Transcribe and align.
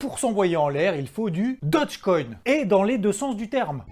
Pour 0.00 0.18
s'envoyer 0.18 0.56
en 0.56 0.70
l'air, 0.70 0.96
il 0.96 1.06
faut 1.06 1.28
du 1.28 1.58
Dogecoin. 1.62 2.24
Et 2.46 2.64
dans 2.64 2.82
les 2.82 2.96
deux 2.96 3.12
sens 3.12 3.36
du 3.36 3.50
terme. 3.50 3.84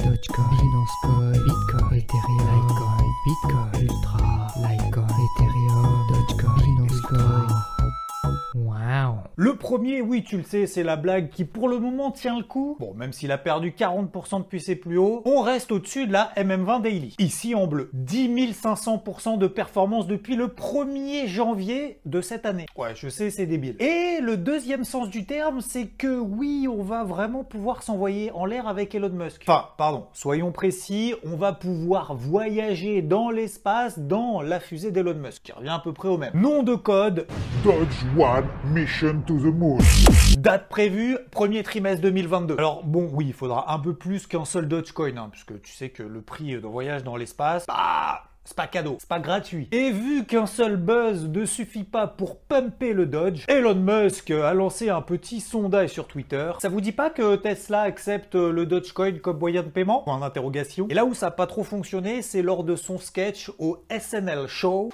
Dogecoin, 0.00 0.50
Binance 0.50 0.90
Coin, 1.02 1.30
Bitcoin, 1.30 1.96
Ethereum, 1.96 2.66
Litecoin, 3.24 3.70
Bitcoin, 3.72 3.82
Ultra, 3.82 4.46
Litecoin, 4.56 5.06
Ethereum, 5.06 6.06
Dogecoin, 6.08 6.54
Binance 6.58 7.00
Coin. 7.02 7.43
Le 9.36 9.56
premier, 9.56 10.00
oui, 10.00 10.22
tu 10.22 10.36
le 10.36 10.44
sais, 10.44 10.68
c'est 10.68 10.84
la 10.84 10.94
blague 10.94 11.28
qui 11.28 11.44
pour 11.44 11.68
le 11.68 11.80
moment 11.80 12.12
tient 12.12 12.38
le 12.38 12.44
coup. 12.44 12.76
Bon, 12.78 12.94
même 12.94 13.12
s'il 13.12 13.32
a 13.32 13.38
perdu 13.38 13.74
40% 13.76 14.38
depuis 14.38 14.60
ses 14.60 14.76
plus 14.76 14.96
hauts, 14.96 15.22
on 15.24 15.40
reste 15.40 15.72
au-dessus 15.72 16.06
de 16.06 16.12
la 16.12 16.30
MM20 16.36 16.82
Daily. 16.82 17.16
Ici 17.18 17.52
en 17.56 17.66
bleu, 17.66 17.90
10 17.94 18.28
500% 18.52 19.38
de 19.38 19.48
performance 19.48 20.06
depuis 20.06 20.36
le 20.36 20.46
1er 20.46 21.26
janvier 21.26 21.98
de 22.04 22.20
cette 22.20 22.46
année. 22.46 22.66
Ouais, 22.76 22.94
je 22.94 23.08
sais, 23.08 23.30
c'est 23.30 23.46
débile. 23.46 23.74
Et 23.80 24.20
le 24.20 24.36
deuxième 24.36 24.84
sens 24.84 25.10
du 25.10 25.26
terme, 25.26 25.60
c'est 25.60 25.88
que 25.88 26.16
oui, 26.16 26.68
on 26.70 26.84
va 26.84 27.02
vraiment 27.02 27.42
pouvoir 27.42 27.82
s'envoyer 27.82 28.30
en 28.30 28.44
l'air 28.44 28.68
avec 28.68 28.94
Elon 28.94 29.10
Musk. 29.10 29.42
Enfin, 29.48 29.66
pardon, 29.76 30.06
soyons 30.12 30.52
précis, 30.52 31.12
on 31.24 31.34
va 31.34 31.52
pouvoir 31.52 32.14
voyager 32.14 33.02
dans 33.02 33.30
l'espace 33.30 33.98
dans 33.98 34.42
la 34.42 34.60
fusée 34.60 34.92
d'Elon 34.92 35.14
Musk, 35.14 35.42
qui 35.42 35.50
revient 35.50 35.70
à 35.70 35.80
peu 35.82 35.92
près 35.92 36.08
au 36.08 36.18
même. 36.18 36.30
Nom 36.34 36.62
de 36.62 36.76
code, 36.76 37.26
Dodge 37.64 38.04
One 38.16 38.46
Mission 38.72 39.23
Date 40.36 40.68
prévue, 40.68 41.16
premier 41.30 41.62
trimestre 41.62 42.02
2022. 42.02 42.56
Alors 42.58 42.84
bon, 42.84 43.08
oui, 43.12 43.26
il 43.28 43.32
faudra 43.32 43.72
un 43.72 43.78
peu 43.78 43.94
plus 43.94 44.26
qu'un 44.26 44.44
seul 44.44 44.68
Dogecoin, 44.68 45.16
hein, 45.16 45.28
puisque 45.32 45.62
tu 45.62 45.72
sais 45.72 45.88
que 45.88 46.02
le 46.02 46.20
prix 46.20 46.60
d'un 46.60 46.68
voyage 46.68 47.04
dans 47.04 47.16
l'espace, 47.16 47.64
bah, 47.66 48.24
c'est 48.44 48.56
pas 48.56 48.66
cadeau, 48.66 48.96
c'est 48.98 49.08
pas 49.08 49.20
gratuit. 49.20 49.68
Et 49.72 49.90
vu 49.92 50.26
qu'un 50.26 50.44
seul 50.44 50.76
buzz 50.76 51.30
ne 51.30 51.46
suffit 51.46 51.84
pas 51.84 52.06
pour 52.06 52.38
pumper 52.38 52.92
le 52.92 53.06
Dodge, 53.06 53.44
Elon 53.48 53.74
Musk 53.74 54.30
a 54.30 54.52
lancé 54.52 54.90
un 54.90 55.00
petit 55.00 55.40
sondage 55.40 55.88
sur 55.88 56.06
Twitter. 56.06 56.52
Ça 56.58 56.68
vous 56.68 56.82
dit 56.82 56.92
pas 56.92 57.08
que 57.08 57.36
Tesla 57.36 57.80
accepte 57.80 58.34
le 58.34 58.66
Dogecoin 58.66 59.20
comme 59.20 59.38
moyen 59.38 59.62
de 59.62 59.68
paiement? 59.68 60.02
Point 60.02 60.20
d'interrogation. 60.20 60.86
Et 60.90 60.94
là 60.94 61.06
où 61.06 61.14
ça 61.14 61.28
a 61.28 61.30
pas 61.30 61.46
trop 61.46 61.64
fonctionné, 61.64 62.20
c'est 62.20 62.42
lors 62.42 62.62
de 62.62 62.76
son 62.76 62.98
sketch 62.98 63.50
au 63.58 63.78
SNL 63.90 64.48
Show. 64.48 64.90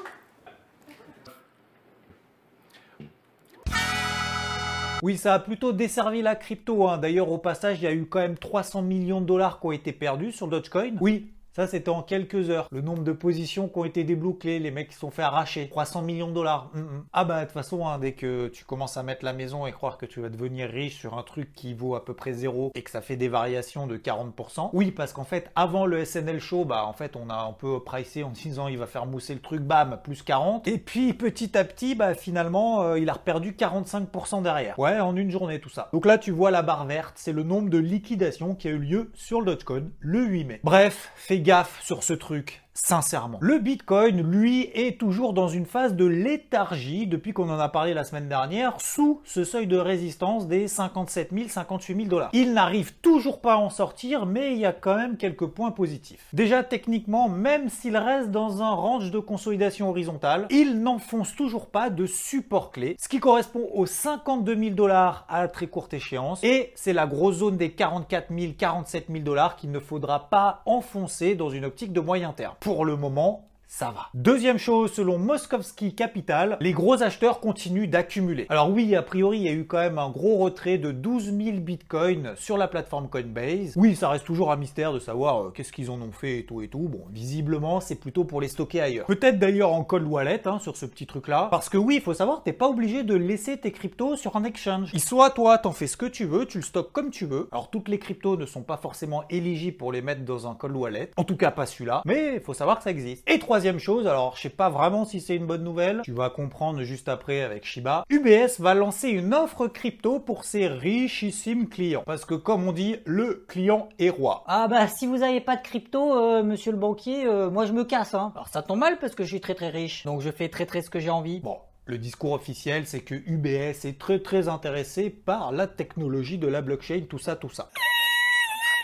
Oui, 5.02 5.16
ça 5.16 5.34
a 5.34 5.38
plutôt 5.38 5.72
desservi 5.72 6.20
la 6.22 6.34
crypto. 6.36 6.86
hein. 6.88 6.98
D'ailleurs, 6.98 7.30
au 7.30 7.38
passage, 7.38 7.78
il 7.80 7.84
y 7.84 7.86
a 7.86 7.92
eu 7.92 8.06
quand 8.06 8.18
même 8.20 8.36
300 8.36 8.82
millions 8.82 9.20
de 9.20 9.26
dollars 9.26 9.60
qui 9.60 9.66
ont 9.66 9.72
été 9.72 9.92
perdus 9.92 10.32
sur 10.32 10.46
Dogecoin. 10.46 10.92
Oui. 11.00 11.30
Ça, 11.52 11.66
c'était 11.66 11.88
en 11.88 12.02
quelques 12.02 12.48
heures. 12.50 12.68
Le 12.70 12.80
nombre 12.80 13.02
de 13.02 13.12
positions 13.12 13.68
qui 13.68 13.78
ont 13.78 13.84
été 13.84 14.04
débloquées, 14.04 14.60
les 14.60 14.70
mecs 14.70 14.90
qui 14.90 14.96
sont 14.96 15.10
fait 15.10 15.22
arracher. 15.22 15.68
300 15.68 16.02
millions 16.02 16.28
de 16.28 16.32
dollars. 16.32 16.70
Mm, 16.74 16.80
mm. 16.80 17.04
Ah 17.12 17.24
bah, 17.24 17.40
de 17.40 17.44
toute 17.46 17.52
façon, 17.52 17.86
hein, 17.88 17.98
dès 17.98 18.12
que 18.12 18.48
tu 18.48 18.64
commences 18.64 18.96
à 18.96 19.02
mettre 19.02 19.24
la 19.24 19.32
maison 19.32 19.66
et 19.66 19.72
croire 19.72 19.98
que 19.98 20.06
tu 20.06 20.20
vas 20.20 20.28
devenir 20.28 20.70
riche 20.70 20.98
sur 20.98 21.18
un 21.18 21.22
truc 21.24 21.52
qui 21.52 21.74
vaut 21.74 21.96
à 21.96 22.04
peu 22.04 22.14
près 22.14 22.32
zéro 22.32 22.70
et 22.76 22.82
que 22.82 22.90
ça 22.90 23.00
fait 23.00 23.16
des 23.16 23.28
variations 23.28 23.88
de 23.88 23.96
40%. 23.96 24.70
Oui, 24.72 24.92
parce 24.92 25.12
qu'en 25.12 25.24
fait, 25.24 25.50
avant 25.56 25.86
le 25.86 26.04
SNL 26.04 26.40
Show, 26.40 26.64
bah, 26.64 26.84
en 26.86 26.92
fait, 26.92 27.16
on 27.16 27.30
a 27.30 27.34
un 27.34 27.52
peu 27.52 27.82
pricé 27.82 28.22
en 28.22 28.30
disant 28.30 28.68
il 28.68 28.78
va 28.78 28.86
faire 28.86 29.06
mousser 29.06 29.34
le 29.34 29.40
truc, 29.40 29.62
bam, 29.62 29.98
plus 30.04 30.22
40. 30.22 30.68
Et 30.68 30.78
puis, 30.78 31.14
petit 31.14 31.58
à 31.58 31.64
petit, 31.64 31.96
bah, 31.96 32.14
finalement, 32.14 32.82
euh, 32.82 32.98
il 32.98 33.10
a 33.10 33.14
perdu 33.14 33.52
45% 33.52 34.42
derrière. 34.42 34.78
Ouais, 34.78 35.00
en 35.00 35.16
une 35.16 35.30
journée, 35.30 35.58
tout 35.58 35.68
ça. 35.68 35.88
Donc 35.92 36.06
là, 36.06 36.16
tu 36.16 36.30
vois 36.30 36.52
la 36.52 36.62
barre 36.62 36.86
verte, 36.86 37.14
c'est 37.16 37.32
le 37.32 37.42
nombre 37.42 37.70
de 37.70 37.78
liquidations 37.78 38.54
qui 38.54 38.68
a 38.68 38.70
eu 38.70 38.78
lieu 38.78 39.10
sur 39.14 39.40
le 39.40 39.46
Dogecoin 39.46 39.90
le 39.98 40.24
8 40.24 40.44
mai. 40.44 40.60
Bref, 40.62 41.10
fais 41.16 41.39
gaffe 41.40 41.82
sur 41.82 42.02
ce 42.02 42.12
truc. 42.12 42.62
Sincèrement. 42.72 43.38
Le 43.40 43.58
Bitcoin, 43.58 44.22
lui, 44.22 44.70
est 44.74 44.98
toujours 44.98 45.32
dans 45.32 45.48
une 45.48 45.66
phase 45.66 45.94
de 45.94 46.04
léthargie 46.04 47.06
depuis 47.08 47.32
qu'on 47.32 47.50
en 47.50 47.58
a 47.58 47.68
parlé 47.68 47.94
la 47.94 48.04
semaine 48.04 48.28
dernière, 48.28 48.80
sous 48.80 49.20
ce 49.24 49.42
seuil 49.42 49.66
de 49.66 49.76
résistance 49.76 50.46
des 50.46 50.68
57 50.68 51.30
000, 51.32 51.48
58 51.48 51.96
000 51.96 52.08
dollars. 52.08 52.30
Il 52.32 52.52
n'arrive 52.52 52.94
toujours 53.02 53.40
pas 53.40 53.54
à 53.54 53.58
en 53.58 53.70
sortir, 53.70 54.24
mais 54.24 54.52
il 54.52 54.58
y 54.58 54.66
a 54.66 54.72
quand 54.72 54.94
même 54.94 55.16
quelques 55.16 55.46
points 55.46 55.72
positifs. 55.72 56.26
Déjà, 56.32 56.62
techniquement, 56.62 57.28
même 57.28 57.68
s'il 57.68 57.96
reste 57.96 58.30
dans 58.30 58.62
un 58.62 58.70
range 58.70 59.10
de 59.10 59.18
consolidation 59.18 59.90
horizontale, 59.90 60.46
il 60.50 60.80
n'enfonce 60.80 61.34
toujours 61.34 61.66
pas 61.66 61.90
de 61.90 62.06
support 62.06 62.70
clé, 62.70 62.96
ce 63.00 63.08
qui 63.08 63.18
correspond 63.18 63.68
aux 63.74 63.86
52 63.86 64.56
000 64.56 64.70
dollars 64.74 65.26
à 65.28 65.48
très 65.48 65.66
courte 65.66 65.92
échéance, 65.92 66.42
et 66.44 66.72
c'est 66.76 66.92
la 66.92 67.06
grosse 67.06 67.36
zone 67.36 67.56
des 67.56 67.72
44 67.72 68.28
000, 68.32 68.52
47 68.56 69.06
000 69.10 69.24
dollars 69.24 69.56
qu'il 69.56 69.72
ne 69.72 69.80
faudra 69.80 70.30
pas 70.30 70.62
enfoncer 70.66 71.34
dans 71.34 71.50
une 71.50 71.64
optique 71.64 71.92
de 71.92 72.00
moyen 72.00 72.32
terme. 72.32 72.54
Pour 72.60 72.84
le 72.84 72.94
moment, 72.94 73.49
ça 73.70 73.92
va. 73.92 74.08
Deuxième 74.14 74.58
chose, 74.58 74.92
selon 74.92 75.16
Moskovski 75.16 75.94
Capital, 75.94 76.56
les 76.60 76.72
gros 76.72 77.04
acheteurs 77.04 77.38
continuent 77.38 77.88
d'accumuler. 77.88 78.46
Alors 78.48 78.68
oui, 78.68 78.96
a 78.96 79.02
priori, 79.02 79.38
il 79.38 79.44
y 79.44 79.48
a 79.48 79.52
eu 79.52 79.64
quand 79.64 79.78
même 79.78 79.96
un 79.96 80.10
gros 80.10 80.38
retrait 80.38 80.76
de 80.76 80.90
12 80.90 81.26
000 81.26 81.58
bitcoins 81.58 82.34
sur 82.36 82.58
la 82.58 82.66
plateforme 82.66 83.08
Coinbase. 83.08 83.74
Oui, 83.76 83.94
ça 83.94 84.08
reste 84.08 84.24
toujours 84.24 84.50
un 84.50 84.56
mystère 84.56 84.92
de 84.92 84.98
savoir 84.98 85.40
euh, 85.40 85.50
qu'est-ce 85.50 85.72
qu'ils 85.72 85.88
en 85.92 86.02
ont 86.02 86.10
fait 86.10 86.40
et 86.40 86.44
tout 86.44 86.62
et 86.62 86.68
tout. 86.68 86.80
Bon, 86.80 87.04
visiblement, 87.12 87.80
c'est 87.80 87.94
plutôt 87.94 88.24
pour 88.24 88.40
les 88.40 88.48
stocker 88.48 88.80
ailleurs. 88.80 89.06
Peut-être 89.06 89.38
d'ailleurs 89.38 89.72
en 89.72 89.84
cold 89.84 90.06
wallet 90.08 90.48
hein, 90.48 90.58
sur 90.58 90.76
ce 90.76 90.84
petit 90.84 91.06
truc-là. 91.06 91.46
Parce 91.52 91.68
que 91.68 91.78
oui, 91.78 91.94
il 91.94 92.02
faut 92.02 92.12
savoir, 92.12 92.42
t'es 92.42 92.52
pas 92.52 92.68
obligé 92.68 93.04
de 93.04 93.14
laisser 93.14 93.56
tes 93.56 93.70
cryptos 93.70 94.16
sur 94.16 94.34
un 94.34 94.42
exchange. 94.42 94.90
Il 94.94 95.00
soit 95.00 95.30
toi, 95.30 95.58
t'en 95.58 95.70
fais 95.70 95.86
ce 95.86 95.96
que 95.96 96.06
tu 96.06 96.24
veux, 96.24 96.44
tu 96.44 96.58
le 96.58 96.64
stockes 96.64 96.92
comme 96.92 97.10
tu 97.10 97.24
veux. 97.24 97.48
Alors 97.52 97.70
toutes 97.70 97.88
les 97.88 98.00
cryptos 98.00 98.36
ne 98.36 98.46
sont 98.46 98.62
pas 98.62 98.78
forcément 98.78 99.22
éligibles 99.30 99.76
pour 99.76 99.92
les 99.92 100.02
mettre 100.02 100.24
dans 100.24 100.48
un 100.48 100.56
cold 100.56 100.74
wallet. 100.74 101.12
En 101.16 101.22
tout 101.22 101.36
cas, 101.36 101.52
pas 101.52 101.66
celui-là. 101.66 102.02
Mais 102.04 102.34
il 102.34 102.40
faut 102.40 102.52
savoir 102.52 102.78
que 102.78 102.82
ça 102.82 102.90
existe. 102.90 103.30
Et 103.30 103.38
troisième 103.38 103.59
chose, 103.78 104.06
alors 104.06 104.36
je 104.36 104.42
sais 104.42 104.48
pas 104.48 104.70
vraiment 104.70 105.04
si 105.04 105.20
c'est 105.20 105.36
une 105.36 105.46
bonne 105.46 105.64
nouvelle, 105.64 106.02
tu 106.04 106.12
vas 106.12 106.30
comprendre 106.30 106.82
juste 106.82 107.08
après 107.08 107.42
avec 107.42 107.64
Shiba, 107.64 108.04
UBS 108.10 108.60
va 108.60 108.74
lancer 108.74 109.08
une 109.08 109.34
offre 109.34 109.66
crypto 109.66 110.18
pour 110.18 110.44
ses 110.44 110.66
richissimes 110.66 111.68
clients. 111.68 112.02
Parce 112.06 112.24
que 112.24 112.34
comme 112.34 112.66
on 112.66 112.72
dit, 112.72 112.96
le 113.04 113.44
client 113.48 113.88
est 113.98 114.10
roi. 114.10 114.44
Ah 114.46 114.68
bah 114.68 114.88
si 114.88 115.06
vous 115.06 115.22
avez 115.22 115.40
pas 115.40 115.56
de 115.56 115.62
crypto, 115.62 116.16
euh, 116.16 116.42
monsieur 116.42 116.72
le 116.72 116.78
banquier, 116.78 117.26
euh, 117.26 117.50
moi 117.50 117.66
je 117.66 117.72
me 117.72 117.84
casse. 117.84 118.14
Hein. 118.14 118.32
Alors 118.34 118.48
ça 118.48 118.62
tombe 118.62 118.78
mal 118.78 118.98
parce 118.98 119.14
que 119.14 119.24
je 119.24 119.28
suis 119.28 119.40
très 119.40 119.54
très 119.54 119.68
riche, 119.68 120.04
donc 120.04 120.20
je 120.20 120.30
fais 120.30 120.48
très 120.48 120.66
très 120.66 120.82
ce 120.82 120.90
que 120.90 120.98
j'ai 120.98 121.10
envie. 121.10 121.40
Bon, 121.40 121.58
le 121.86 121.98
discours 121.98 122.32
officiel, 122.32 122.86
c'est 122.86 123.00
que 123.00 123.14
UBS 123.14 123.84
est 123.84 123.98
très 123.98 124.20
très 124.20 124.48
intéressé 124.48 125.10
par 125.10 125.52
la 125.52 125.66
technologie 125.66 126.38
de 126.38 126.46
la 126.46 126.62
blockchain, 126.62 127.02
tout 127.08 127.18
ça, 127.18 127.36
tout 127.36 127.50
ça. 127.50 127.70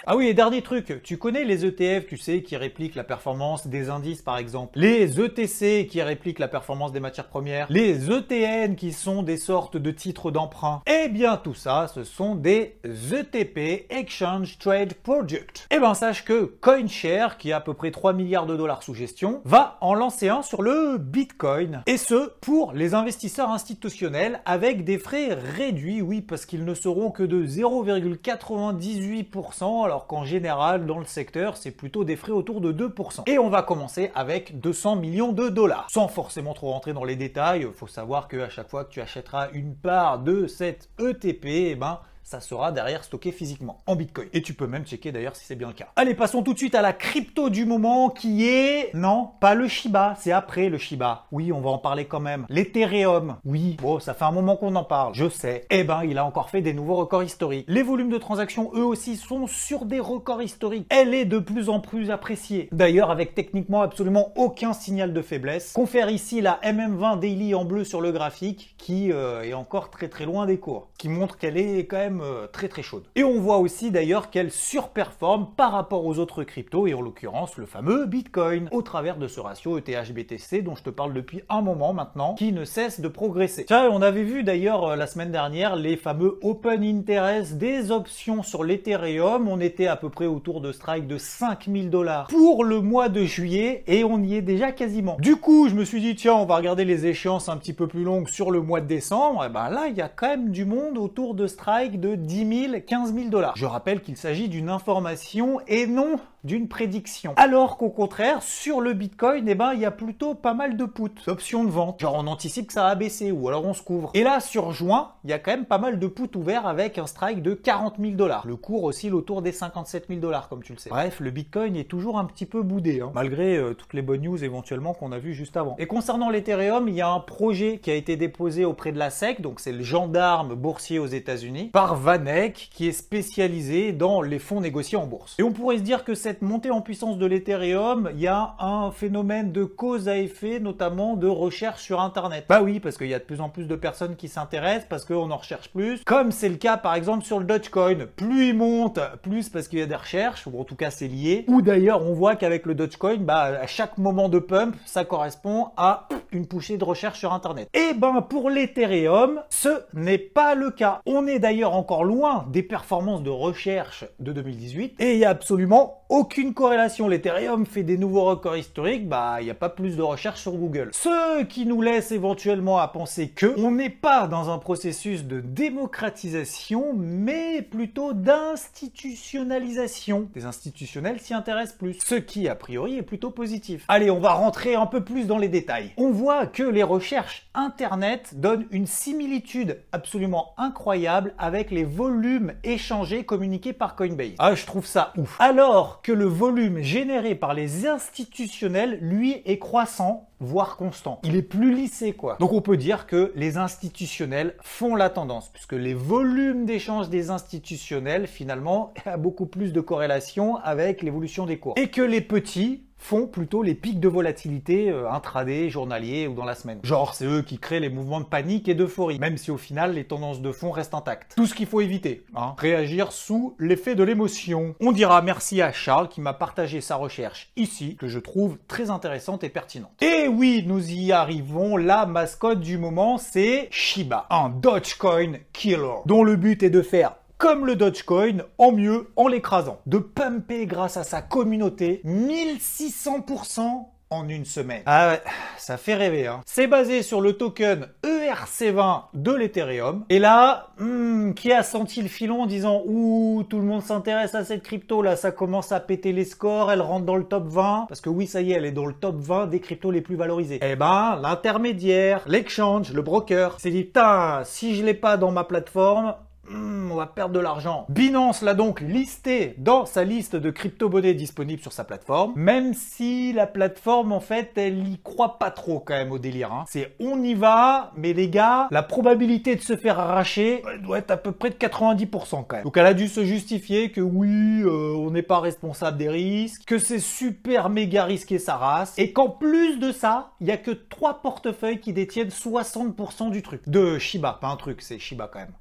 Ah 0.08 0.14
oui, 0.14 0.28
et 0.28 0.34
dernier 0.34 0.62
truc, 0.62 1.02
tu 1.02 1.18
connais 1.18 1.42
les 1.42 1.66
ETF, 1.66 2.06
tu 2.06 2.16
sais, 2.16 2.44
qui 2.44 2.56
répliquent 2.56 2.94
la 2.94 3.02
performance 3.02 3.66
des 3.66 3.90
indices 3.90 4.22
par 4.22 4.38
exemple. 4.38 4.78
Les 4.78 5.20
ETC 5.20 5.88
qui 5.88 6.00
répliquent 6.00 6.38
la 6.38 6.46
performance 6.46 6.92
des 6.92 7.00
matières 7.00 7.26
premières. 7.26 7.66
Les 7.70 8.08
ETN 8.08 8.76
qui 8.76 8.92
sont 8.92 9.24
des 9.24 9.36
sortes 9.36 9.76
de 9.76 9.90
titres 9.90 10.30
d'emprunt. 10.30 10.80
Eh 10.86 11.08
bien 11.08 11.36
tout 11.36 11.54
ça, 11.54 11.88
ce 11.92 12.04
sont 12.04 12.36
des 12.36 12.76
ETP, 12.84 13.90
Exchange 13.90 14.60
Trade 14.60 14.94
Project. 14.94 15.66
Eh 15.72 15.80
ben 15.80 15.94
sache 15.94 16.24
que 16.24 16.54
CoinShare, 16.60 17.36
qui 17.36 17.50
a 17.50 17.56
à 17.56 17.60
peu 17.60 17.74
près 17.74 17.90
3 17.90 18.12
milliards 18.12 18.46
de 18.46 18.56
dollars 18.56 18.84
sous 18.84 18.94
gestion, 18.94 19.40
va 19.44 19.76
en 19.80 19.94
lancer 19.94 20.28
un 20.28 20.42
sur 20.42 20.62
le 20.62 20.98
Bitcoin. 20.98 21.82
Et 21.86 21.96
ce, 21.96 22.30
pour 22.42 22.74
les 22.74 22.94
investisseurs 22.94 23.50
institutionnels 23.50 24.40
avec 24.44 24.84
des 24.84 24.98
frais 24.98 25.34
réduits, 25.34 26.00
oui, 26.00 26.20
parce 26.20 26.46
qu'ils 26.46 26.64
ne 26.64 26.74
seront 26.74 27.10
que 27.10 27.24
de 27.24 27.44
0,98%, 27.44 29.84
alors 29.84 29.95
qu'en 30.04 30.24
général, 30.24 30.84
dans 30.84 30.98
le 30.98 31.06
secteur, 31.06 31.56
c'est 31.56 31.70
plutôt 31.70 32.04
des 32.04 32.16
frais 32.16 32.32
autour 32.32 32.60
de 32.60 32.72
2%. 32.72 33.22
Et 33.26 33.38
on 33.38 33.48
va 33.48 33.62
commencer 33.62 34.10
avec 34.14 34.60
200 34.60 34.96
millions 34.96 35.32
de 35.32 35.48
dollars. 35.48 35.86
Sans 35.90 36.08
forcément 36.08 36.52
trop 36.52 36.72
rentrer 36.72 36.92
dans 36.92 37.04
les 37.04 37.16
détails, 37.16 37.66
faut 37.74 37.86
savoir 37.86 38.28
que 38.28 38.36
à 38.36 38.50
chaque 38.50 38.68
fois 38.68 38.84
que 38.84 38.90
tu 38.90 39.00
achèteras 39.00 39.48
une 39.54 39.74
part 39.74 40.18
de 40.18 40.46
cette 40.46 40.90
ETP, 41.00 41.46
eh 41.46 41.74
ben, 41.74 42.00
ça 42.26 42.40
sera 42.40 42.72
derrière 42.72 43.04
stocké 43.04 43.30
physiquement 43.30 43.82
en 43.86 43.94
Bitcoin. 43.94 44.28
Et 44.32 44.42
tu 44.42 44.52
peux 44.52 44.66
même 44.66 44.84
checker 44.84 45.12
d'ailleurs 45.12 45.36
si 45.36 45.44
c'est 45.44 45.54
bien 45.54 45.68
le 45.68 45.74
cas. 45.74 45.86
Allez, 45.94 46.12
passons 46.12 46.42
tout 46.42 46.54
de 46.54 46.58
suite 46.58 46.74
à 46.74 46.82
la 46.82 46.92
crypto 46.92 47.50
du 47.50 47.64
moment 47.66 48.10
qui 48.10 48.48
est... 48.48 48.92
Non, 48.94 49.30
pas 49.38 49.54
le 49.54 49.68
Shiba, 49.68 50.16
c'est 50.18 50.32
après 50.32 50.68
le 50.68 50.76
Shiba. 50.76 51.26
Oui, 51.30 51.52
on 51.52 51.60
va 51.60 51.70
en 51.70 51.78
parler 51.78 52.06
quand 52.06 52.18
même. 52.18 52.44
L'Ethereum. 52.48 53.36
Oui, 53.44 53.76
bon, 53.80 54.00
ça 54.00 54.12
fait 54.12 54.24
un 54.24 54.32
moment 54.32 54.56
qu'on 54.56 54.74
en 54.74 54.82
parle, 54.82 55.14
je 55.14 55.28
sais. 55.28 55.66
Eh 55.70 55.84
ben, 55.84 56.02
il 56.02 56.18
a 56.18 56.24
encore 56.24 56.50
fait 56.50 56.62
des 56.62 56.74
nouveaux 56.74 56.96
records 56.96 57.22
historiques. 57.22 57.64
Les 57.68 57.84
volumes 57.84 58.10
de 58.10 58.18
transactions, 58.18 58.72
eux 58.74 58.84
aussi, 58.84 59.14
sont 59.14 59.46
sur 59.46 59.84
des 59.84 60.00
records 60.00 60.42
historiques. 60.42 60.88
Elle 60.90 61.14
est 61.14 61.26
de 61.26 61.38
plus 61.38 61.68
en 61.68 61.78
plus 61.78 62.10
appréciée. 62.10 62.68
D'ailleurs, 62.72 63.12
avec 63.12 63.36
techniquement 63.36 63.82
absolument 63.82 64.32
aucun 64.34 64.72
signal 64.72 65.12
de 65.12 65.22
faiblesse. 65.22 65.74
Confère 65.74 66.10
ici 66.10 66.40
la 66.40 66.58
MM20 66.64 67.20
Daily 67.20 67.54
en 67.54 67.64
bleu 67.64 67.84
sur 67.84 68.00
le 68.00 68.10
graphique, 68.10 68.74
qui 68.78 69.12
euh, 69.12 69.44
est 69.44 69.54
encore 69.54 69.90
très 69.90 70.08
très 70.08 70.24
loin 70.24 70.44
des 70.46 70.58
cours. 70.58 70.88
Qui 70.98 71.08
montre 71.08 71.38
qu'elle 71.38 71.56
est 71.56 71.86
quand 71.86 71.98
même 71.98 72.15
euh, 72.22 72.46
très 72.46 72.68
très 72.68 72.82
chaude. 72.82 73.04
Et 73.14 73.24
on 73.24 73.40
voit 73.40 73.58
aussi 73.58 73.90
d'ailleurs 73.90 74.30
qu'elle 74.30 74.50
surperforme 74.50 75.48
par 75.56 75.72
rapport 75.72 76.04
aux 76.04 76.18
autres 76.18 76.44
cryptos, 76.44 76.86
et 76.86 76.94
en 76.94 77.00
l'occurrence 77.00 77.56
le 77.56 77.66
fameux 77.66 78.06
Bitcoin, 78.06 78.68
au 78.72 78.82
travers 78.82 79.16
de 79.16 79.28
ce 79.28 79.40
ratio 79.40 79.78
ETH-BTC 79.78 80.62
dont 80.62 80.74
je 80.74 80.82
te 80.82 80.90
parle 80.90 81.12
depuis 81.12 81.42
un 81.48 81.62
moment 81.62 81.92
maintenant, 81.92 82.34
qui 82.34 82.52
ne 82.52 82.64
cesse 82.64 83.00
de 83.00 83.08
progresser. 83.08 83.64
Tiens, 83.64 83.88
on 83.90 84.02
avait 84.02 84.22
vu 84.22 84.42
d'ailleurs 84.42 84.84
euh, 84.84 84.96
la 84.96 85.06
semaine 85.06 85.32
dernière 85.32 85.76
les 85.76 85.96
fameux 85.96 86.38
Open 86.42 86.82
Interest 86.82 87.54
des 87.54 87.90
options 87.90 88.42
sur 88.42 88.64
l'Ethereum. 88.64 89.48
On 89.48 89.60
était 89.60 89.86
à 89.86 89.96
peu 89.96 90.10
près 90.10 90.26
autour 90.26 90.60
de 90.60 90.72
strike 90.72 91.06
de 91.06 91.18
5000 91.18 91.90
dollars 91.90 92.26
pour 92.28 92.64
le 92.64 92.80
mois 92.80 93.08
de 93.08 93.24
juillet, 93.24 93.84
et 93.86 94.04
on 94.04 94.22
y 94.22 94.34
est 94.34 94.42
déjà 94.42 94.72
quasiment. 94.72 95.16
Du 95.20 95.36
coup, 95.36 95.68
je 95.68 95.74
me 95.74 95.84
suis 95.84 96.00
dit, 96.00 96.14
tiens, 96.14 96.34
on 96.34 96.46
va 96.46 96.56
regarder 96.56 96.84
les 96.84 97.06
échéances 97.06 97.48
un 97.48 97.56
petit 97.56 97.72
peu 97.72 97.86
plus 97.86 98.04
longues 98.04 98.28
sur 98.28 98.50
le 98.50 98.60
mois 98.60 98.80
de 98.80 98.86
décembre. 98.86 99.44
Et 99.44 99.48
ben 99.48 99.70
là, 99.70 99.86
il 99.88 99.96
y 99.96 100.02
a 100.02 100.08
quand 100.08 100.28
même 100.28 100.50
du 100.50 100.64
monde 100.64 100.98
autour 100.98 101.34
de 101.34 101.46
strike 101.46 102.00
de 102.00 102.05
10 102.14 102.68
000, 102.68 102.80
15 102.86 103.14
000 103.14 103.28
dollars. 103.28 103.54
Je 103.56 103.66
rappelle 103.66 104.00
qu'il 104.00 104.16
s'agit 104.16 104.48
d'une 104.48 104.68
information 104.68 105.60
et 105.66 105.86
non 105.86 106.18
d'une 106.46 106.68
prédiction. 106.68 107.34
Alors 107.36 107.76
qu'au 107.76 107.90
contraire, 107.90 108.42
sur 108.42 108.80
le 108.80 108.92
Bitcoin, 108.92 109.48
eh 109.48 109.54
ben, 109.54 109.72
il 109.74 109.80
y 109.80 109.84
a 109.84 109.90
plutôt 109.90 110.34
pas 110.34 110.54
mal 110.54 110.76
de 110.76 110.84
puts, 110.84 111.10
d'options 111.26 111.64
de 111.64 111.70
vente. 111.70 112.00
Genre, 112.00 112.14
on 112.14 112.26
anticipe 112.28 112.68
que 112.68 112.72
ça 112.72 112.84
va 112.84 112.94
baisser 112.94 113.32
ou 113.32 113.48
alors 113.48 113.66
on 113.66 113.74
se 113.74 113.82
couvre. 113.82 114.10
Et 114.14 114.22
là, 114.22 114.40
sur 114.40 114.70
juin, 114.70 115.10
il 115.24 115.30
y 115.30 115.32
a 115.32 115.38
quand 115.38 115.50
même 115.50 115.64
pas 115.64 115.78
mal 115.78 115.98
de 115.98 116.06
puts 116.06 116.36
ouverts 116.36 116.66
avec 116.66 116.98
un 116.98 117.06
strike 117.06 117.42
de 117.42 117.54
40 117.54 117.96
000 118.00 118.12
dollars. 118.12 118.46
Le 118.46 118.56
cours 118.56 118.84
oscille 118.84 119.12
autour 119.12 119.42
des 119.42 119.50
57 119.50 120.06
000 120.08 120.20
dollars, 120.20 120.48
comme 120.48 120.62
tu 120.62 120.72
le 120.72 120.78
sais. 120.78 120.88
Bref, 120.88 121.18
le 121.18 121.30
Bitcoin 121.30 121.74
est 121.74 121.88
toujours 121.88 122.18
un 122.18 122.24
petit 122.24 122.46
peu 122.46 122.62
boudé, 122.62 123.00
hein, 123.00 123.10
malgré 123.12 123.56
euh, 123.56 123.74
toutes 123.74 123.92
les 123.92 124.02
bonnes 124.02 124.22
news 124.22 124.42
éventuellement 124.44 124.94
qu'on 124.94 125.10
a 125.10 125.18
vues 125.18 125.34
juste 125.34 125.56
avant. 125.56 125.74
Et 125.78 125.86
concernant 125.86 126.30
l'Ethereum, 126.30 126.88
il 126.88 126.94
y 126.94 127.00
a 127.00 127.08
un 127.08 127.20
projet 127.20 127.78
qui 127.78 127.90
a 127.90 127.94
été 127.94 128.16
déposé 128.16 128.64
auprès 128.64 128.92
de 128.92 128.98
la 128.98 129.10
SEC, 129.10 129.40
donc 129.40 129.58
c'est 129.58 129.72
le 129.72 129.82
gendarme 129.82 130.54
boursier 130.54 131.00
aux 131.00 131.06
États-Unis, 131.06 131.70
par 131.72 131.95
Vanek, 131.96 132.68
qui 132.72 132.88
est 132.88 132.92
spécialisé 132.92 133.92
dans 133.92 134.22
les 134.22 134.38
fonds 134.38 134.60
négociés 134.60 134.98
en 134.98 135.06
bourse. 135.06 135.34
Et 135.38 135.42
on 135.42 135.52
pourrait 135.52 135.78
se 135.78 135.82
dire 135.82 136.04
que 136.04 136.14
cette 136.14 136.42
montée 136.42 136.70
en 136.70 136.80
puissance 136.80 137.18
de 137.18 137.26
l'Ethereum, 137.26 138.10
il 138.14 138.20
y 138.20 138.26
a 138.26 138.54
un 138.58 138.90
phénomène 138.90 139.52
de 139.52 139.64
cause 139.64 140.08
à 140.08 140.18
effet, 140.18 140.60
notamment 140.60 141.16
de 141.16 141.26
recherche 141.26 141.82
sur 141.82 142.00
Internet. 142.00 142.46
Bah 142.48 142.62
oui, 142.62 142.80
parce 142.80 142.96
qu'il 142.96 143.08
y 143.08 143.14
a 143.14 143.18
de 143.18 143.24
plus 143.24 143.40
en 143.40 143.48
plus 143.48 143.66
de 143.66 143.76
personnes 143.76 144.16
qui 144.16 144.28
s'intéressent, 144.28 144.86
parce 144.88 145.04
qu'on 145.04 145.30
en 145.30 145.36
recherche 145.36 145.68
plus, 145.70 146.02
comme 146.04 146.32
c'est 146.32 146.48
le 146.48 146.56
cas 146.56 146.76
par 146.76 146.94
exemple 146.94 147.24
sur 147.24 147.38
le 147.38 147.44
Dogecoin. 147.44 148.06
Plus 148.16 148.48
il 148.48 148.56
monte, 148.56 149.00
plus 149.22 149.48
parce 149.48 149.68
qu'il 149.68 149.78
y 149.78 149.82
a 149.82 149.86
des 149.86 149.96
recherches, 149.96 150.46
ou 150.46 150.60
en 150.60 150.64
tout 150.64 150.76
cas 150.76 150.90
c'est 150.90 151.08
lié. 151.08 151.44
Ou 151.48 151.62
d'ailleurs, 151.62 152.02
on 152.02 152.12
voit 152.12 152.36
qu'avec 152.36 152.66
le 152.66 152.74
Dogecoin, 152.74 153.18
bah, 153.18 153.42
à 153.60 153.66
chaque 153.66 153.98
moment 153.98 154.28
de 154.28 154.38
pump, 154.38 154.76
ça 154.84 155.04
correspond 155.04 155.68
à 155.76 156.08
une 156.32 156.46
poussée 156.46 156.78
de 156.78 156.84
recherche 156.84 157.18
sur 157.18 157.32
Internet. 157.32 157.68
Et 157.74 157.94
ben 157.94 158.22
pour 158.22 158.50
l'Ethereum, 158.50 159.42
ce 159.50 159.80
n'est 159.94 160.18
pas 160.18 160.54
le 160.54 160.70
cas. 160.70 161.00
On 161.06 161.26
est 161.26 161.38
d'ailleurs 161.38 161.74
encore 161.74 162.04
loin 162.04 162.46
des 162.50 162.62
performances 162.62 163.22
de 163.22 163.30
recherche 163.30 164.04
de 164.18 164.32
2018, 164.32 165.00
et 165.00 165.14
il 165.14 165.18
y 165.18 165.24
a 165.24 165.30
absolument 165.30 166.02
aucune 166.08 166.54
corrélation. 166.54 167.08
L'Ethereum 167.08 167.66
fait 167.66 167.82
des 167.82 167.98
nouveaux 167.98 168.24
records 168.24 168.56
historiques, 168.56 169.08
bah 169.08 169.36
il 169.40 169.44
n'y 169.44 169.50
a 169.50 169.54
pas 169.54 169.68
plus 169.68 169.96
de 169.96 170.02
recherche 170.02 170.40
sur 170.40 170.52
Google. 170.52 170.90
Ce 170.92 171.42
qui 171.44 171.66
nous 171.66 171.82
laisse 171.82 172.12
éventuellement 172.12 172.78
à 172.78 172.86
penser 172.88 173.28
que 173.28 173.54
on 173.58 173.72
n'est 173.72 173.90
pas 173.90 174.26
dans 174.26 174.50
un 174.50 174.58
processus 174.58 175.24
de 175.24 175.40
démocratisation, 175.40 176.94
mais 176.96 177.62
plutôt 177.62 178.12
d'institutionnalisation. 178.12 180.28
Des 180.34 180.44
institutionnels 180.44 181.20
s'y 181.20 181.34
intéressent 181.34 181.78
plus, 181.78 181.98
ce 182.04 182.14
qui 182.14 182.48
a 182.48 182.54
priori 182.54 182.98
est 182.98 183.02
plutôt 183.02 183.30
positif. 183.30 183.84
Allez, 183.88 184.10
on 184.10 184.20
va 184.20 184.32
rentrer 184.32 184.74
un 184.74 184.86
peu 184.86 185.04
plus 185.04 185.26
dans 185.26 185.38
les 185.38 185.48
détails. 185.48 185.92
On 185.96 186.10
voit 186.10 186.46
que 186.46 186.62
les 186.62 186.82
recherches 186.82 187.48
internet 187.54 188.38
donnent 188.40 188.66
une 188.70 188.86
similitude 188.86 189.82
absolument 189.92 190.54
incroyable 190.58 191.34
avec 191.38 191.70
les 191.70 191.84
volumes 191.84 192.52
échangés 192.64 193.24
communiqués 193.24 193.72
par 193.72 193.96
Coinbase. 193.96 194.34
Ah, 194.38 194.54
je 194.54 194.66
trouve 194.66 194.86
ça 194.86 195.12
ouf. 195.16 195.40
Alors 195.40 196.02
que 196.06 196.12
le 196.12 196.26
volume 196.26 196.82
généré 196.82 197.34
par 197.34 197.52
les 197.52 197.84
institutionnels, 197.88 199.00
lui, 199.02 199.42
est 199.44 199.58
croissant, 199.58 200.28
voire 200.38 200.76
constant. 200.76 201.18
Il 201.24 201.34
est 201.34 201.42
plus 201.42 201.74
lissé, 201.74 202.12
quoi. 202.12 202.36
Donc 202.38 202.52
on 202.52 202.60
peut 202.60 202.76
dire 202.76 203.08
que 203.08 203.32
les 203.34 203.56
institutionnels 203.56 204.54
font 204.62 204.94
la 204.94 205.10
tendance, 205.10 205.48
puisque 205.48 205.72
les 205.72 205.94
volumes 205.94 206.64
d'échange 206.64 207.08
des 207.08 207.30
institutionnels, 207.30 208.28
finalement, 208.28 208.94
a 209.04 209.16
beaucoup 209.16 209.46
plus 209.46 209.72
de 209.72 209.80
corrélation 209.80 210.58
avec 210.58 211.02
l'évolution 211.02 211.44
des 211.44 211.58
cours. 211.58 211.74
Et 211.76 211.88
que 211.88 212.02
les 212.02 212.20
petits, 212.20 212.85
font 212.98 213.26
plutôt 213.26 213.62
les 213.62 213.74
pics 213.74 214.00
de 214.00 214.08
volatilité 214.08 214.90
euh, 214.90 215.10
intraday, 215.10 215.70
journalier 215.70 216.26
ou 216.26 216.34
dans 216.34 216.44
la 216.44 216.54
semaine. 216.54 216.80
Genre, 216.82 217.14
c'est 217.14 217.26
eux 217.26 217.42
qui 217.42 217.58
créent 217.58 217.80
les 217.80 217.88
mouvements 217.88 218.20
de 218.20 218.26
panique 218.26 218.68
et 218.68 218.74
d'euphorie, 218.74 219.18
même 219.18 219.36
si 219.36 219.50
au 219.50 219.56
final 219.56 219.94
les 219.94 220.04
tendances 220.04 220.40
de 220.40 220.52
fond 220.52 220.70
restent 220.70 220.94
intactes. 220.94 221.34
Tout 221.36 221.46
ce 221.46 221.54
qu'il 221.54 221.66
faut 221.66 221.80
éviter, 221.80 222.24
hein, 222.34 222.54
réagir 222.58 223.12
sous 223.12 223.54
l'effet 223.58 223.94
de 223.94 224.02
l'émotion. 224.02 224.74
On 224.80 224.92
dira 224.92 225.22
merci 225.22 225.62
à 225.62 225.72
Charles 225.72 226.08
qui 226.08 226.20
m'a 226.20 226.34
partagé 226.34 226.80
sa 226.80 226.96
recherche 226.96 227.50
ici, 227.56 227.96
que 227.96 228.08
je 228.08 228.18
trouve 228.18 228.58
très 228.68 228.90
intéressante 228.90 229.44
et 229.44 229.48
pertinente. 229.48 229.92
Et 230.02 230.28
oui, 230.28 230.64
nous 230.66 230.90
y 230.90 231.12
arrivons, 231.12 231.76
la 231.76 232.06
mascotte 232.06 232.60
du 232.60 232.78
moment 232.78 233.18
c'est 233.18 233.68
Shiba, 233.70 234.26
un 234.30 234.48
Dogecoin 234.48 235.38
killer, 235.52 236.00
dont 236.06 236.22
le 236.22 236.36
but 236.36 236.62
est 236.62 236.70
de 236.70 236.82
faire 236.82 237.14
comme 237.38 237.66
le 237.66 237.76
Dogecoin, 237.76 238.44
en 238.58 238.72
mieux 238.72 239.08
en 239.16 239.28
l'écrasant. 239.28 239.80
De 239.86 239.98
pumper 239.98 240.66
grâce 240.66 240.96
à 240.96 241.04
sa 241.04 241.20
communauté 241.22 242.00
1600% 242.04 243.86
en 244.10 244.28
une 244.28 244.44
semaine. 244.44 244.82
Ah 244.86 245.08
ouais, 245.08 245.22
ça 245.58 245.76
fait 245.76 245.94
rêver. 245.94 246.28
Hein. 246.28 246.40
C'est 246.46 246.68
basé 246.68 247.02
sur 247.02 247.20
le 247.20 247.32
token 247.32 247.88
ERC20 248.04 249.02
de 249.14 249.32
l'Ethereum. 249.32 250.04
Et 250.10 250.20
là, 250.20 250.68
hmm, 250.78 251.32
qui 251.32 251.52
a 251.52 251.62
senti 251.64 252.02
le 252.02 252.08
filon 252.08 252.42
en 252.42 252.46
disant 252.46 252.82
ouh, 252.86 253.44
tout 253.50 253.58
le 253.58 253.64
monde 253.64 253.82
s'intéresse 253.82 254.34
à 254.36 254.44
cette 254.44 254.62
crypto 254.62 255.02
là, 255.02 255.16
ça 255.16 255.32
commence 255.32 255.72
à 255.72 255.80
péter 255.80 256.12
les 256.12 256.24
scores, 256.24 256.70
elle 256.70 256.82
rentre 256.82 257.04
dans 257.04 257.16
le 257.16 257.24
top 257.24 257.48
20 257.48 257.86
parce 257.88 258.00
que 258.00 258.08
oui, 258.08 258.28
ça 258.28 258.42
y 258.42 258.52
est, 258.52 258.54
elle 258.54 258.64
est 258.64 258.72
dans 258.72 258.86
le 258.86 258.94
top 258.94 259.16
20 259.16 259.48
des 259.48 259.60
cryptos 259.60 259.90
les 259.90 260.02
plus 260.02 260.16
valorisées. 260.16 260.60
Eh 260.62 260.76
ben, 260.76 261.18
l'intermédiaire, 261.20 262.22
l'exchange, 262.26 262.92
le 262.92 263.02
broker, 263.02 263.58
s'est 263.58 263.70
dit 263.70 263.84
putain, 263.84 264.42
si 264.44 264.76
je 264.76 264.84
l'ai 264.84 264.94
pas 264.94 265.16
dans 265.16 265.32
ma 265.32 265.42
plateforme, 265.42 266.14
Hmm, 266.50 266.90
on 266.90 266.96
va 266.96 267.06
perdre 267.06 267.34
de 267.34 267.40
l'argent. 267.40 267.86
Binance 267.88 268.42
l'a 268.42 268.54
donc 268.54 268.80
listé 268.80 269.54
dans 269.58 269.86
sa 269.86 270.04
liste 270.04 270.36
de 270.36 270.50
crypto-monnaies 270.50 271.14
disponibles 271.14 271.62
sur 271.62 271.72
sa 271.72 271.84
plateforme, 271.84 272.32
même 272.36 272.74
si 272.74 273.32
la 273.32 273.46
plateforme, 273.46 274.12
en 274.12 274.20
fait, 274.20 274.52
elle 274.56 274.86
y 274.88 274.98
croit 274.98 275.38
pas 275.38 275.50
trop 275.50 275.80
quand 275.80 275.94
même 275.94 276.12
au 276.12 276.18
délire. 276.18 276.52
Hein. 276.52 276.64
C'est 276.68 276.94
on 277.00 277.22
y 277.22 277.34
va, 277.34 277.92
mais 277.96 278.12
les 278.12 278.28
gars, 278.28 278.68
la 278.70 278.82
probabilité 278.82 279.56
de 279.56 279.60
se 279.60 279.76
faire 279.76 279.98
arracher 279.98 280.62
doit 280.82 280.98
être 280.98 281.10
à 281.10 281.16
peu 281.16 281.32
près 281.32 281.50
de 281.50 281.56
90% 281.56 282.44
quand 282.46 282.56
même. 282.56 282.64
Donc 282.64 282.76
elle 282.76 282.86
a 282.86 282.94
dû 282.94 283.08
se 283.08 283.24
justifier 283.24 283.90
que 283.90 284.00
oui, 284.00 284.62
euh, 284.62 284.94
on 284.96 285.10
n'est 285.10 285.22
pas 285.22 285.40
responsable 285.40 285.98
des 285.98 286.08
risques, 286.08 286.64
que 286.66 286.78
c'est 286.78 287.00
super 287.00 287.68
méga 287.68 288.04
risqué 288.04 288.38
sa 288.38 288.56
race, 288.56 288.94
et 288.98 289.12
qu'en 289.12 289.28
plus 289.28 289.78
de 289.78 289.92
ça, 289.92 290.32
il 290.40 290.46
y 290.46 290.52
a 290.52 290.56
que 290.56 290.70
trois 290.70 291.22
portefeuilles 291.22 291.80
qui 291.80 291.92
détiennent 291.92 292.28
60% 292.28 293.30
du 293.30 293.42
truc. 293.42 293.62
De 293.68 293.98
Shiba, 293.98 294.38
pas 294.40 294.48
un 294.48 294.56
truc, 294.56 294.82
c'est 294.82 294.98
Shiba 294.98 295.28
quand 295.32 295.40
même. 295.40 295.52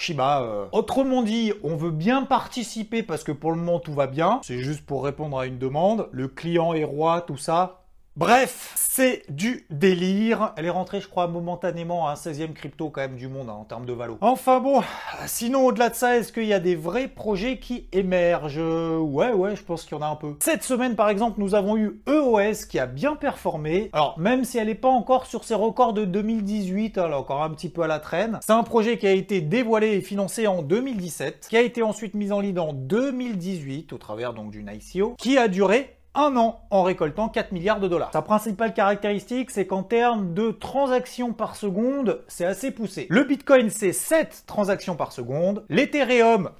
Shiba. 0.00 0.42
Euh. 0.42 0.66
Autrement 0.72 1.22
dit, 1.22 1.52
on 1.62 1.76
veut 1.76 1.90
bien 1.90 2.22
participer 2.22 3.02
parce 3.02 3.22
que 3.22 3.32
pour 3.32 3.50
le 3.50 3.58
moment 3.58 3.80
tout 3.80 3.92
va 3.92 4.06
bien. 4.06 4.40
C'est 4.42 4.58
juste 4.58 4.84
pour 4.84 5.04
répondre 5.04 5.38
à 5.38 5.46
une 5.46 5.58
demande. 5.58 6.08
Le 6.10 6.26
client 6.26 6.72
est 6.72 6.84
roi, 6.84 7.20
tout 7.20 7.36
ça. 7.36 7.79
Bref, 8.16 8.72
c'est 8.74 9.22
du 9.30 9.66
délire. 9.70 10.52
Elle 10.56 10.66
est 10.66 10.70
rentrée, 10.70 11.00
je 11.00 11.08
crois, 11.08 11.28
momentanément 11.28 12.08
à 12.08 12.12
un 12.12 12.14
16e 12.14 12.52
crypto 12.52 12.90
quand 12.90 13.02
même 13.02 13.14
du 13.14 13.28
monde 13.28 13.48
hein, 13.48 13.54
en 13.54 13.64
termes 13.64 13.86
de 13.86 13.92
valo. 13.92 14.18
Enfin 14.20 14.58
bon, 14.58 14.82
sinon 15.26 15.64
au-delà 15.64 15.90
de 15.90 15.94
ça, 15.94 16.18
est-ce 16.18 16.32
qu'il 16.32 16.46
y 16.46 16.52
a 16.52 16.58
des 16.58 16.74
vrais 16.74 17.06
projets 17.06 17.58
qui 17.58 17.86
émergent? 17.92 18.58
Ouais, 18.58 19.32
ouais, 19.32 19.54
je 19.54 19.62
pense 19.62 19.84
qu'il 19.84 19.96
y 19.96 20.00
en 20.00 20.02
a 20.02 20.08
un 20.08 20.16
peu. 20.16 20.34
Cette 20.40 20.64
semaine, 20.64 20.96
par 20.96 21.08
exemple, 21.08 21.40
nous 21.40 21.54
avons 21.54 21.76
eu 21.76 22.02
EOS 22.08 22.66
qui 22.68 22.80
a 22.80 22.86
bien 22.86 23.14
performé. 23.14 23.90
Alors, 23.92 24.18
même 24.18 24.44
si 24.44 24.58
elle 24.58 24.66
n'est 24.66 24.74
pas 24.74 24.88
encore 24.88 25.26
sur 25.26 25.44
ses 25.44 25.54
records 25.54 25.92
de 25.92 26.04
2018, 26.04 26.98
elle 26.98 27.12
est 27.12 27.14
encore 27.14 27.44
un 27.44 27.50
petit 27.50 27.68
peu 27.68 27.82
à 27.82 27.86
la 27.86 28.00
traîne. 28.00 28.40
C'est 28.42 28.52
un 28.52 28.64
projet 28.64 28.98
qui 28.98 29.06
a 29.06 29.12
été 29.12 29.40
dévoilé 29.40 29.92
et 29.92 30.00
financé 30.00 30.48
en 30.48 30.62
2017, 30.62 31.46
qui 31.48 31.56
a 31.56 31.62
été 31.62 31.84
ensuite 31.84 32.14
mis 32.14 32.32
en 32.32 32.40
ligne 32.40 32.58
en 32.58 32.72
2018 32.72 33.92
au 33.92 33.98
travers 33.98 34.34
donc 34.34 34.50
d'une 34.50 34.68
ICO, 34.68 35.14
qui 35.16 35.38
a 35.38 35.46
duré 35.46 35.96
un 36.14 36.36
an 36.36 36.60
en 36.70 36.82
récoltant 36.82 37.28
4 37.28 37.52
milliards 37.52 37.80
de 37.80 37.88
dollars. 37.88 38.10
Sa 38.12 38.22
principale 38.22 38.74
caractéristique, 38.74 39.50
c'est 39.50 39.66
qu'en 39.66 39.82
termes 39.82 40.34
de 40.34 40.50
transactions 40.50 41.32
par 41.32 41.56
seconde, 41.56 42.22
c'est 42.28 42.44
assez 42.44 42.70
poussé. 42.70 43.06
Le 43.10 43.24
Bitcoin, 43.24 43.70
c'est 43.70 43.92
7 43.92 44.44
transactions 44.46 44.96
par 44.96 45.12
seconde. 45.12 45.64
L'Ethereum, 45.68 46.50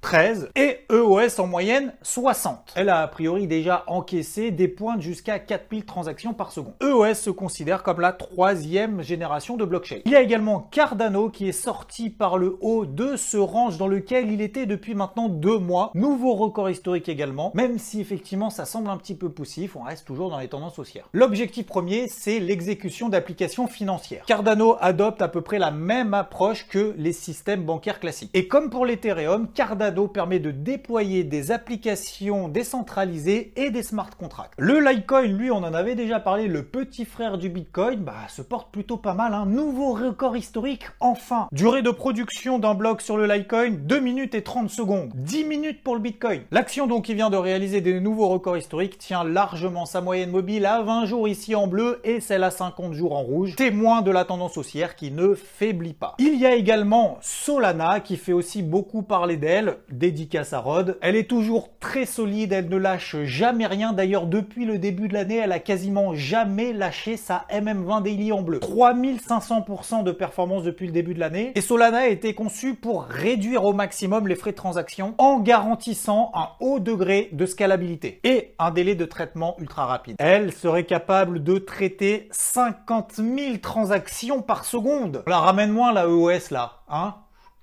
13 0.00 0.50
et 0.54 0.86
EOS 0.92 1.40
en 1.40 1.46
moyenne 1.46 1.92
60. 2.02 2.72
Elle 2.76 2.88
a 2.88 3.00
a 3.00 3.08
priori 3.08 3.46
déjà 3.46 3.82
encaissé 3.88 4.50
des 4.50 4.68
pointes 4.68 5.02
jusqu'à 5.02 5.38
4000 5.38 5.84
transactions 5.84 6.34
par 6.34 6.52
seconde. 6.52 6.74
EOS 6.82 7.14
se 7.14 7.30
considère 7.30 7.82
comme 7.82 8.00
la 8.00 8.12
troisième 8.12 9.02
génération 9.02 9.56
de 9.56 9.64
blockchain. 9.64 9.98
Il 10.04 10.12
y 10.12 10.16
a 10.16 10.22
également 10.22 10.60
Cardano 10.70 11.30
qui 11.30 11.48
est 11.48 11.52
sorti 11.52 12.10
par 12.10 12.38
le 12.38 12.56
haut 12.60 12.86
de 12.86 13.16
ce 13.16 13.36
range 13.36 13.76
dans 13.76 13.88
lequel 13.88 14.30
il 14.30 14.40
était 14.40 14.66
depuis 14.66 14.94
maintenant 14.94 15.28
deux 15.28 15.58
mois. 15.58 15.90
Nouveau 15.94 16.34
record 16.34 16.70
historique 16.70 17.08
également, 17.08 17.50
même 17.54 17.78
si 17.78 18.00
effectivement 18.00 18.50
ça 18.50 18.66
semble 18.66 18.90
un 18.90 18.96
petit 18.96 19.16
peu 19.16 19.28
poussif, 19.30 19.74
on 19.74 19.82
reste 19.82 20.06
toujours 20.06 20.30
dans 20.30 20.38
les 20.38 20.48
tendances 20.48 20.78
haussières. 20.78 21.08
L'objectif 21.12 21.66
premier, 21.66 22.06
c'est 22.08 22.38
l'exécution 22.38 23.08
d'applications 23.08 23.66
financières. 23.66 24.24
Cardano 24.26 24.76
adopte 24.80 25.22
à 25.22 25.28
peu 25.28 25.40
près 25.40 25.58
la 25.58 25.72
même 25.72 26.14
approche 26.14 26.68
que 26.68 26.94
les 26.96 27.12
systèmes 27.12 27.64
bancaires 27.64 28.00
classiques. 28.00 28.30
Et 28.32 28.46
comme 28.46 28.70
pour 28.70 28.86
l'Ethereum, 28.86 29.48
Cardano 29.52 29.87
permet 29.92 30.38
de 30.38 30.50
déployer 30.50 31.24
des 31.24 31.50
applications 31.50 32.48
décentralisées 32.48 33.52
et 33.56 33.70
des 33.70 33.82
smart 33.82 34.10
contracts. 34.18 34.54
Le 34.58 34.80
Litecoin, 34.80 35.22
lui, 35.22 35.50
on 35.50 35.56
en 35.56 35.74
avait 35.74 35.94
déjà 35.94 36.20
parlé, 36.20 36.46
le 36.46 36.62
petit 36.62 37.04
frère 37.04 37.38
du 37.38 37.48
Bitcoin, 37.48 38.00
bah, 38.00 38.14
se 38.28 38.42
porte 38.42 38.70
plutôt 38.70 38.96
pas 38.96 39.14
mal. 39.14 39.34
Un 39.34 39.46
nouveau 39.46 39.92
record 39.92 40.36
historique, 40.36 40.84
enfin. 41.00 41.48
Durée 41.52 41.82
de 41.82 41.90
production 41.90 42.58
d'un 42.58 42.74
bloc 42.74 43.00
sur 43.00 43.16
le 43.16 43.26
Litecoin, 43.26 43.70
2 43.70 44.00
minutes 44.00 44.34
et 44.34 44.42
30 44.42 44.70
secondes. 44.70 45.12
10 45.14 45.44
minutes 45.44 45.82
pour 45.82 45.94
le 45.94 46.00
Bitcoin. 46.00 46.42
L'action 46.50 46.86
donc 46.86 47.06
qui 47.06 47.14
vient 47.14 47.30
de 47.30 47.36
réaliser 47.36 47.80
des 47.80 48.00
nouveaux 48.00 48.28
records 48.28 48.56
historiques 48.56 48.98
tient 48.98 49.24
largement 49.24 49.86
sa 49.86 50.00
moyenne 50.00 50.30
mobile 50.30 50.66
à 50.66 50.82
20 50.82 51.06
jours 51.06 51.28
ici 51.28 51.54
en 51.54 51.66
bleu 51.66 52.00
et 52.04 52.20
celle 52.20 52.44
à 52.44 52.50
50 52.50 52.92
jours 52.92 53.16
en 53.16 53.22
rouge, 53.22 53.56
témoin 53.56 54.02
de 54.02 54.10
la 54.10 54.24
tendance 54.24 54.56
haussière 54.58 54.96
qui 54.96 55.10
ne 55.10 55.34
faiblit 55.34 55.94
pas. 55.94 56.14
Il 56.18 56.38
y 56.38 56.46
a 56.46 56.54
également 56.54 57.18
Solana 57.20 58.00
qui 58.00 58.16
fait 58.16 58.32
aussi 58.32 58.62
beaucoup 58.62 59.02
parler 59.02 59.36
d'elle, 59.36 59.77
dédicace 59.90 60.52
à 60.52 60.58
Rod. 60.58 60.98
Elle 61.00 61.16
est 61.16 61.28
toujours 61.28 61.70
très 61.80 62.06
solide, 62.06 62.52
elle 62.52 62.68
ne 62.68 62.76
lâche 62.76 63.16
jamais 63.24 63.66
rien. 63.66 63.92
D'ailleurs, 63.92 64.26
depuis 64.26 64.64
le 64.64 64.78
début 64.78 65.08
de 65.08 65.14
l'année, 65.14 65.36
elle 65.36 65.52
a 65.52 65.58
quasiment 65.58 66.14
jamais 66.14 66.72
lâché 66.72 67.16
sa 67.16 67.44
MM20 67.50 68.02
Daily 68.02 68.32
en 68.32 68.42
bleu. 68.42 68.58
3500% 68.58 70.04
de 70.04 70.12
performance 70.12 70.62
depuis 70.62 70.86
le 70.86 70.92
début 70.92 71.14
de 71.14 71.20
l'année. 71.20 71.52
Et 71.54 71.60
Solana 71.60 71.98
a 71.98 72.06
été 72.06 72.34
conçu 72.34 72.74
pour 72.74 73.04
réduire 73.04 73.64
au 73.64 73.72
maximum 73.72 74.28
les 74.28 74.34
frais 74.34 74.52
de 74.52 74.56
transaction 74.56 75.14
en 75.18 75.40
garantissant 75.40 76.30
un 76.34 76.48
haut 76.60 76.80
degré 76.80 77.28
de 77.32 77.46
scalabilité 77.46 78.20
et 78.24 78.54
un 78.58 78.70
délai 78.70 78.94
de 78.94 79.04
traitement 79.04 79.56
ultra 79.58 79.86
rapide. 79.86 80.16
Elle 80.18 80.52
serait 80.52 80.84
capable 80.84 81.42
de 81.42 81.58
traiter 81.58 82.28
50 82.30 83.14
000 83.16 83.56
transactions 83.62 84.42
par 84.42 84.64
seconde. 84.64 85.22
La 85.26 85.38
ramène 85.38 85.70
moins 85.70 85.92
la 85.92 86.04
EOS 86.04 86.50
là, 86.50 86.80
hein 86.88 87.14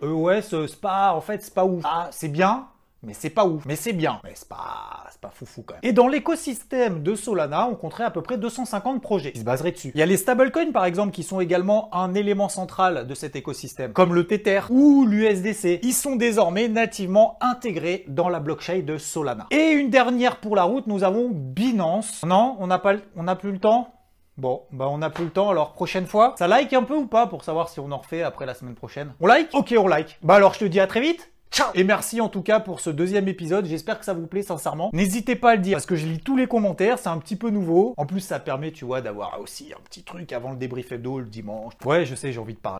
EOS, 0.02 0.54
euh, 0.54 0.68
c'est 0.68 0.82
pas, 0.82 1.14
en 1.14 1.22
fait, 1.22 1.44
c'est 1.44 1.54
pas 1.54 1.66
ouf. 1.66 1.84
Ah, 1.86 2.10
c'est 2.12 2.28
bien, 2.28 2.68
mais 3.06 3.14
c'est 3.14 3.30
pas 3.30 3.46
ouf. 3.46 3.66
Mais 3.66 3.75
c'est 3.75 3.94
bien, 3.94 4.20
mais 4.24 4.32
c'est 4.34 4.50
pas, 4.50 5.06
c'est 5.12 5.22
pas 5.22 5.30
foufou 5.30 5.62
quand 5.62 5.75
même. 5.75 5.82
Et 5.84 5.94
dans 5.94 6.08
l'écosystème 6.08 7.04
de 7.04 7.16
Solana, 7.16 7.68
on 7.68 7.75
compterait 7.75 8.04
à 8.04 8.12
peu 8.12 8.22
près 8.22 8.38
250 8.38 9.02
projets 9.02 9.32
qui 9.32 9.40
se 9.40 9.46
baseraient 9.46 9.72
dessus. 9.72 9.92
Il 9.94 10.00
y 10.00 10.04
a 10.04 10.06
les 10.06 10.18
stablecoins 10.18 10.72
par 10.72 10.86
exemple 10.86 11.12
qui 11.12 11.24
sont 11.24 11.40
également 11.40 11.94
un 11.96 12.14
élément 12.14 12.50
central 12.50 13.08
de 13.08 13.14
cet 13.14 13.36
écosystème, 13.36 13.94
comme 13.94 14.14
le 14.14 14.28
Tether 14.28 14.62
ou 14.70 15.06
l'USDC. 15.06 15.80
Ils 15.84 15.94
sont 15.94 16.16
désormais 16.16 16.68
nativement 16.68 17.38
intégrés 17.42 18.06
dans 18.08 18.30
la 18.30 18.40
blockchain 18.40 18.80
de 18.80 18.98
Solana. 18.98 19.48
Et 19.52 19.70
une 19.70 19.90
dernière 19.90 20.38
pour 20.38 20.56
la 20.56 20.64
route, 20.64 20.88
nous 20.88 21.04
avons 21.04 21.30
Binance. 21.30 22.24
Non, 22.25 22.58
on 22.60 22.68
n'a 22.68 22.80
pas, 22.80 22.96
on 23.16 23.24
n'a 23.24 23.36
plus 23.36 23.52
le 23.52 23.60
temps. 23.60 23.92
Bon, 24.38 24.63
bah 24.74 24.89
on 24.89 24.98
n'a 24.98 25.10
plus 25.10 25.24
le 25.24 25.32
temps, 25.32 25.50
alors 25.50 25.72
prochaine 25.72 26.08
fois, 26.08 26.36
ça 26.38 26.50
like 26.50 26.74
un 26.74 26.84
peu 26.84 26.94
ou 26.94 27.08
pas 27.08 27.25
pour 27.25 27.46
savoir 27.46 27.70
si 27.70 27.80
on 27.80 27.89
en 27.94 27.98
refait 28.00 28.22
après 28.22 28.46
la 28.46 28.54
semaine 28.54 28.75
prochaine? 28.75 29.13
On 29.22 29.27
like? 29.27 29.48
Ok, 29.54 29.74
on 29.77 29.88
like. 29.88 30.20
Bah 30.24 30.36
alors 30.36 30.54
je 30.54 30.60
te 30.60 30.65
dis 30.65 30.82
à 30.82 30.88
très 30.88 31.00
vite 31.00 31.32
Ciao 31.51 31.70
Et 31.74 31.86
merci 31.86 32.20
en 32.20 32.27
tout 32.27 32.42
cas 32.42 32.60
pour 32.60 32.82
ce 32.82 32.89
deuxième 32.89 33.30
épisode, 33.30 33.65
j'espère 33.65 33.98
que 33.98 34.04
ça 34.04 34.13
vous 34.13 34.27
plaît 34.27 34.44
sincèrement. 34.44 34.89
N'hésitez 34.92 35.38
pas 35.38 35.51
à 35.51 35.56
le 35.56 35.62
dire 35.62 35.75
parce 35.75 35.86
que 35.86 35.96
je 35.96 36.06
lis 36.06 36.20
tous 36.20 36.36
les 36.36 36.48
commentaires, 36.48 37.00
c'est 37.00 37.08
un 37.08 37.18
petit 37.20 37.38
peu 37.38 37.50
nouveau. 37.50 37.94
En 37.96 38.06
plus 38.06 38.20
ça 38.20 38.39
permet, 38.39 38.74
tu 38.74 38.84
vois, 38.84 39.00
d'avoir 39.00 39.39
aussi 39.39 39.72
un 39.72 39.82
petit 39.86 40.04
truc 40.04 40.34
avant 40.34 40.51
le 40.51 40.58
débrief 40.58 40.92
hebdo 40.92 41.20
le 41.20 41.27
dimanche. 41.27 41.72
Ouais, 41.86 42.06
je 42.06 42.13
sais, 42.13 42.34
j'ai 42.34 42.39
envie 42.39 42.56
de 42.56 42.60
parler. 42.60 42.80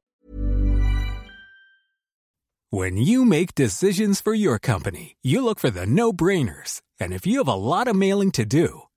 When 2.74 2.98
you 2.98 3.24
make 3.24 3.56
decisions 3.56 4.20
for 4.22 4.36
your 4.36 4.60
company, 4.60 5.16
you 5.24 5.42
look 5.42 5.60
for 5.60 5.72
the 5.72 5.86
no-brainers. 5.88 6.82
And 7.00 7.14
if 7.14 7.26
you 7.26 7.42
have 7.42 7.48
a 7.48 7.56
lot 7.56 7.88
of 7.88 7.96
mailing 7.96 8.32
to 8.32 8.44
do, 8.44 8.90